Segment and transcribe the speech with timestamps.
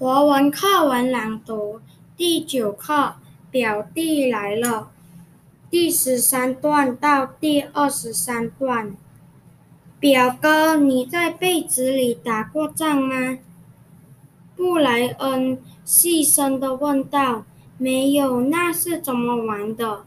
[0.00, 1.82] 国文课文朗读
[2.16, 3.16] 第九课
[3.50, 4.90] 表弟来了
[5.68, 8.96] 第十三段到第二十三段。
[9.98, 13.40] 表哥，你在被子里打过仗吗？
[14.56, 17.44] 布莱恩细声地问道。
[17.76, 20.04] 没有，那是怎么玩的？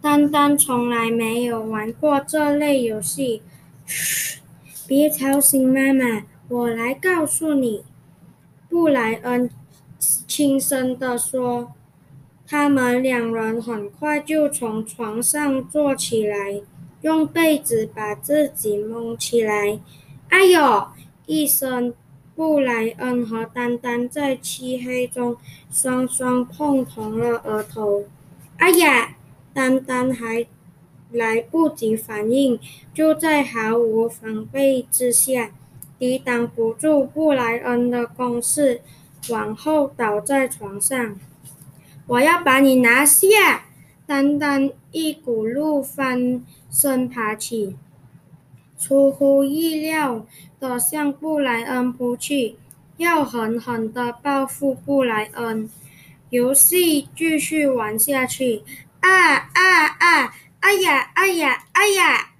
[0.00, 3.42] 丹丹从来没有玩过这类游戏。
[3.86, 4.38] 嘘，
[4.86, 7.82] 别吵醒妈妈，我来告诉你。
[8.72, 9.50] 布莱恩
[10.26, 11.74] 轻声地说
[12.48, 16.62] ：“他们两人很快就从床上坐起来，
[17.02, 19.78] 用被子把自己蒙起来。
[20.30, 20.88] ”“哎呦！”
[21.26, 21.92] 一声，
[22.34, 25.36] 布莱恩和丹丹在漆黑中
[25.70, 28.06] 双双碰疼了额头。
[28.56, 29.16] “哎呀！”
[29.52, 30.46] 丹丹还
[31.10, 32.58] 来不及反应，
[32.94, 35.50] 就在毫无防备之下。
[36.02, 38.80] 抵挡不住布莱恩的攻势，
[39.28, 41.14] 往后倒在床上。
[42.08, 43.66] 我要把你拿下！
[44.04, 47.76] 丹丹一骨碌翻身爬起，
[48.76, 50.26] 出乎意料
[50.58, 52.56] 地向布莱恩扑去，
[52.96, 55.70] 要狠狠地报复布莱恩。
[56.30, 58.64] 游戏继续玩下去。
[58.98, 60.34] 啊啊啊！
[60.58, 62.31] 哎呀哎呀哎呀！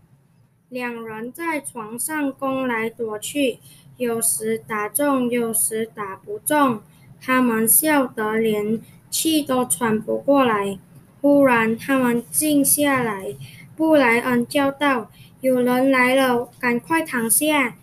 [0.72, 3.58] 两人在床上攻来躲去，
[3.98, 6.80] 有时打中，有时打不中。
[7.20, 10.78] 他们笑得连气都喘不过来。
[11.20, 13.36] 忽然，他们静下来。
[13.76, 15.10] 布莱恩叫道
[15.42, 17.76] ：“有人来了，赶快躺下，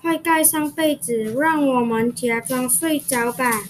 [0.00, 3.62] 快盖上被子，让我们假装睡着吧。”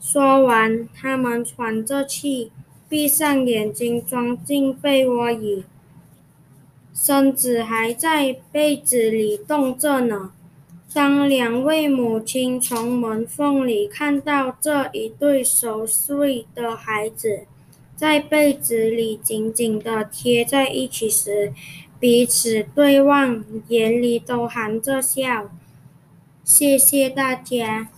[0.00, 2.52] 说完，他们喘着气，
[2.88, 5.64] 闭上眼睛，钻进被窝里。
[6.94, 10.32] 身子还在被子里动着呢。
[10.92, 17.46] 当两位母亲从门缝里看到这一对熟睡的孩子
[17.96, 21.52] 在被子里紧紧地贴在一起时，
[21.98, 25.50] 彼此对望，眼里都含着笑。
[26.44, 27.88] 谢谢大家。